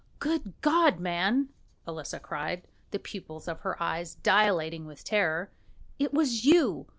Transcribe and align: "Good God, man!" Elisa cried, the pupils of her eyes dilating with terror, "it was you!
"Good 0.17 0.53
God, 0.61 0.99
man!" 0.99 1.49
Elisa 1.85 2.19
cried, 2.19 2.65
the 2.89 2.97
pupils 2.97 3.47
of 3.47 3.59
her 3.59 3.79
eyes 3.79 4.15
dilating 4.15 4.87
with 4.87 5.03
terror, 5.03 5.51
"it 5.99 6.11
was 6.11 6.43
you! 6.43 6.87